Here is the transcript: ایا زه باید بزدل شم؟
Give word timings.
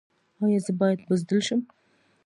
ایا 0.43 0.59
زه 0.65 0.71
باید 0.79 0.99
بزدل 1.07 1.39
شم؟ 1.47 1.61